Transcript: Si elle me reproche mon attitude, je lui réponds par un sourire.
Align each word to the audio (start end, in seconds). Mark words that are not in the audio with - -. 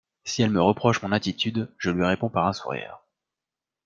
Si 0.23 0.41
elle 0.41 0.49
me 0.49 0.63
reproche 0.63 1.03
mon 1.03 1.11
attitude, 1.11 1.71
je 1.77 1.91
lui 1.91 2.03
réponds 2.03 2.31
par 2.31 2.47
un 2.47 2.53
sourire. 2.53 3.03